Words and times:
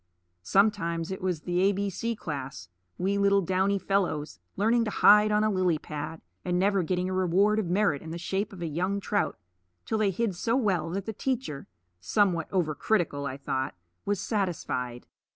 Sometimes 0.41 1.11
it 1.11 1.21
was 1.21 1.41
the 1.41 1.59
a 1.61 1.71
b 1.73 1.91
c 1.91 2.15
class, 2.15 2.69
wee 2.97 3.19
little 3.19 3.43
downy 3.43 3.77
fellows, 3.77 4.39
learning 4.55 4.83
to 4.85 4.89
hide 4.89 5.31
on 5.31 5.43
a 5.43 5.49
lily 5.51 5.77
pad, 5.77 6.21
and 6.43 6.57
never 6.57 6.81
getting 6.81 7.07
a 7.07 7.13
reward 7.13 7.59
of 7.59 7.67
merit 7.67 8.01
in 8.01 8.09
the 8.09 8.17
shape 8.17 8.51
of 8.51 8.63
a 8.63 8.67
young 8.67 8.99
trout 8.99 9.37
till 9.85 9.99
they 9.99 10.09
hid 10.09 10.33
so 10.35 10.55
well 10.55 10.89
that 10.89 11.05
the 11.05 11.13
teacher 11.13 11.67
(somewhat 11.99 12.47
over 12.51 12.73
critical, 12.73 13.27
I 13.27 13.37
thought) 13.37 13.75
was 14.03 14.19
satisfied. 14.19 15.05